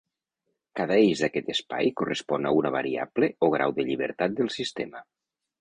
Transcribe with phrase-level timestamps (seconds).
[0.79, 5.09] Cada eix d'aquest espai correspon a una variable o grau de llibertat del sistema.